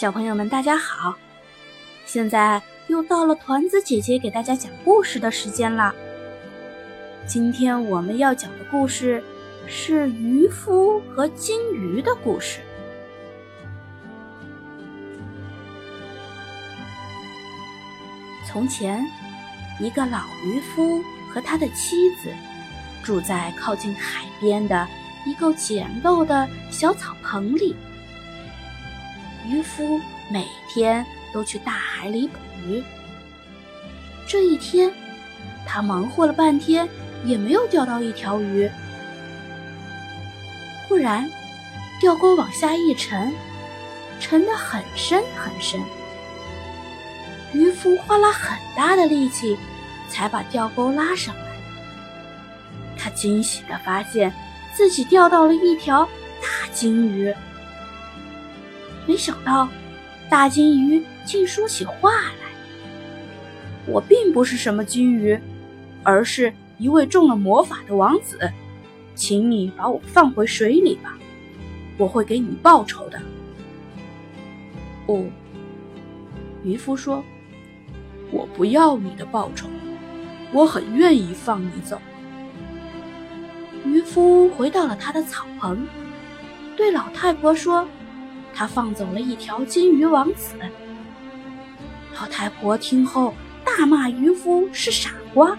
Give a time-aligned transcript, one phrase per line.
[0.00, 1.14] 小朋友们，大家好！
[2.06, 5.94] 现在又到了团子姐姐给大家讲故事的时间了。
[7.26, 9.22] 今天我们要讲的故事
[9.66, 12.60] 是渔夫和金鱼的故事。
[18.48, 19.04] 从前，
[19.78, 22.32] 一个老渔夫和他的妻子
[23.02, 24.88] 住在靠近海边的
[25.26, 27.76] 一个简陋的小草棚里。
[29.46, 32.82] 渔夫每天都去大海里捕鱼。
[34.26, 34.92] 这一天，
[35.66, 36.88] 他忙活了半天，
[37.24, 38.70] 也没有钓到一条鱼。
[40.88, 41.28] 忽然，
[42.00, 43.32] 钓钩往下一沉，
[44.20, 45.80] 沉得很深很深。
[47.52, 49.56] 渔夫花了很大的力气，
[50.08, 51.42] 才把钓钩拉上来。
[52.96, 54.32] 他惊喜地发现
[54.74, 56.04] 自己钓到了一条
[56.40, 57.34] 大金鱼。
[59.10, 59.68] 没想到，
[60.30, 62.46] 大金鱼竟说起话来
[63.84, 65.36] ：“我并不是什么金鱼，
[66.04, 68.38] 而是一位中了魔法的王子，
[69.16, 71.18] 请你把我放回水里吧，
[71.98, 73.20] 我会给你报酬的。”
[75.06, 75.24] 哦，
[76.62, 77.24] 渔夫说
[78.30, 79.66] ：“我不要你的报酬，
[80.52, 82.00] 我很愿意放你走。”
[83.84, 85.84] 渔夫回到了他的草棚，
[86.76, 87.84] 对老太婆说。
[88.54, 90.54] 他放走了一条金鱼王子。
[92.18, 93.34] 老太婆听后
[93.64, 95.56] 大骂渔夫是傻瓜，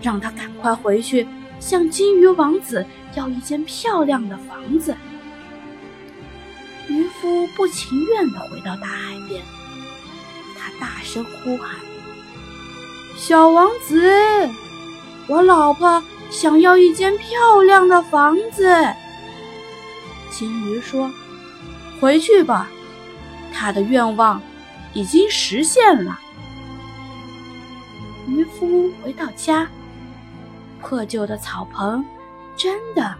[0.00, 1.26] 让他赶快回去
[1.58, 4.94] 向金鱼王子要一间漂亮的房子。
[6.86, 9.42] 渔夫不情愿地回到大海边，
[10.56, 11.76] 他大声呼喊
[13.16, 14.48] ：“小王子，
[15.26, 18.70] 我老婆想要一间漂亮的房子。”
[20.30, 21.10] 金鱼说。
[22.00, 22.68] 回去吧，
[23.52, 24.40] 他的愿望
[24.92, 26.18] 已经实现了。
[28.28, 29.68] 渔夫回到家，
[30.80, 32.04] 破旧的草棚
[32.56, 33.14] 真的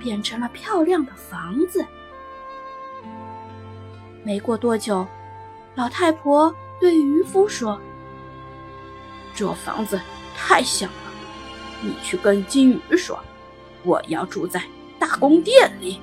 [0.00, 1.84] 变成了漂亮的房子。
[4.22, 5.06] 没过多久，
[5.74, 7.80] 老太婆对渔夫说
[9.34, 10.00] ：“这房子
[10.36, 10.92] 太小了，
[11.80, 13.18] 你去跟金鱼说，
[13.82, 14.62] 我要住在
[14.98, 16.00] 大宫殿里。”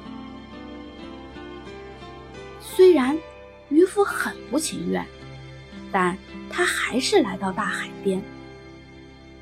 [2.80, 3.20] 虽然
[3.68, 5.06] 渔夫很不情愿，
[5.92, 6.18] 但
[6.50, 8.24] 他还是来到大海边。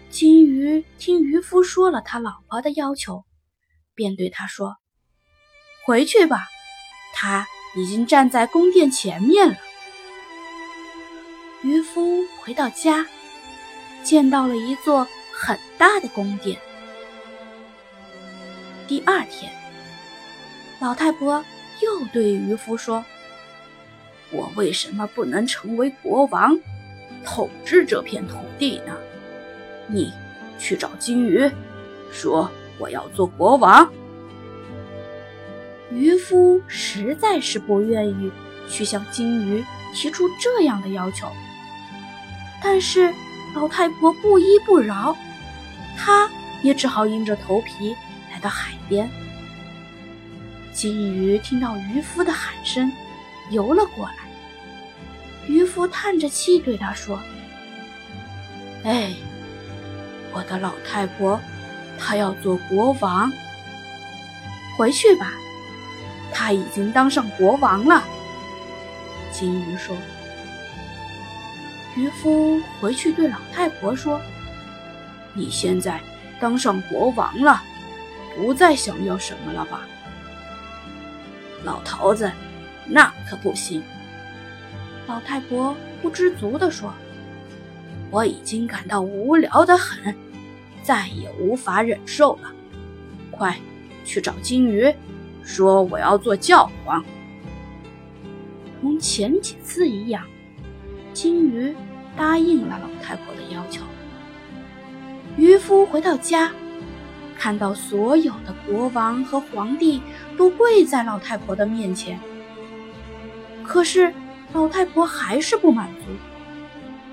[0.09, 3.25] 金鱼听渔夫说了他老婆的要求，
[3.93, 4.77] 便对他说
[5.85, 6.47] ：“回去吧，
[7.13, 9.55] 他已经站在宫殿前面了。”
[11.61, 13.05] 渔夫回到家，
[14.03, 16.59] 见到了一座很大的宫殿。
[18.87, 19.53] 第二天，
[20.79, 21.45] 老太婆
[21.83, 23.05] 又对渔夫说。
[24.31, 26.59] 我为什么不能成为国王，
[27.23, 28.97] 统治这片土地呢？
[29.87, 30.11] 你
[30.59, 31.49] 去找金鱼，
[32.11, 33.89] 说我要做国王。
[35.89, 38.29] 渔夫实在是不愿意
[38.69, 41.31] 去向金鱼提出这样的要求，
[42.61, 43.13] 但是
[43.55, 45.15] 老太婆不依不饶，
[45.97, 46.29] 他
[46.61, 47.95] 也只好硬着头皮
[48.31, 49.09] 来到海边。
[50.73, 52.91] 金鱼听到渔夫的喊声。
[53.51, 54.15] 游了过来，
[55.47, 57.19] 渔夫叹着气对他说
[58.83, 59.13] ：“哎，
[60.33, 61.39] 我的老太婆，
[61.97, 63.31] 她要做国王。
[64.77, 65.31] 回去吧，
[66.33, 68.03] 她已经当上国王了。”
[69.31, 69.95] 金鱼说。
[71.95, 74.21] 渔夫回去对老太婆说
[75.33, 75.99] ：“你现在
[76.39, 77.61] 当上国王了，
[78.35, 79.81] 不再想要什么了吧，
[81.63, 82.31] 老头子？”
[82.89, 83.83] 那可不行，
[85.07, 86.93] 老太婆不知足地说
[88.09, 90.15] ：“我已经感到无聊的很，
[90.81, 92.51] 再也无法忍受了。
[93.29, 93.57] 快
[94.05, 94.93] 去找金鱼，
[95.43, 97.03] 说我要做教皇。”
[98.79, 100.23] 同前几次一样，
[101.13, 101.75] 金鱼
[102.15, 103.83] 答应了老太婆的要求。
[105.35, 106.51] 渔夫回到家，
[107.37, 110.01] 看到所有的国王和皇帝
[110.37, 112.19] 都跪在老太婆的面前。
[113.67, 114.13] 可是，
[114.53, 116.05] 老太婆还是不满足，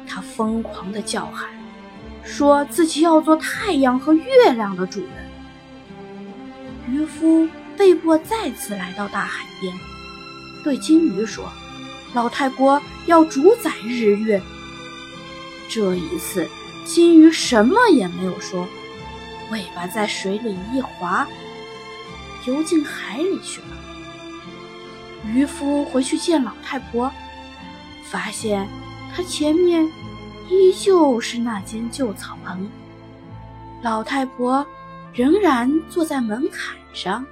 [0.09, 1.51] 她疯狂地叫喊，
[2.23, 5.11] 说自己要做太阳和月亮的主人。
[6.89, 9.75] 渔夫被迫再次来到大海边，
[10.63, 11.51] 对金鱼说
[12.15, 14.41] ：“老太婆要主宰日月。”
[15.69, 16.49] 这一次，
[16.85, 18.69] 金鱼什么也没有说，
[19.51, 21.27] 尾巴在水里一划，
[22.47, 23.67] 游进海里去了。
[25.27, 27.11] 渔夫回去见老太婆，
[28.05, 28.69] 发现
[29.15, 29.85] 她前面
[30.51, 32.69] 依旧是那间旧草棚，
[33.83, 34.67] 老太婆
[35.13, 37.25] 仍然坐在门槛上。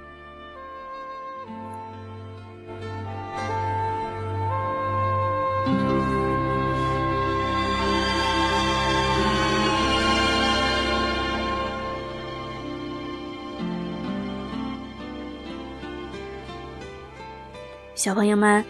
[18.03, 18.65] 小朋友们，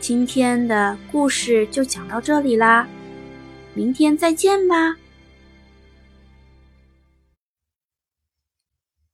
[0.00, 2.88] 今天的故事就讲到这里啦，
[3.74, 4.96] 明天再见吧。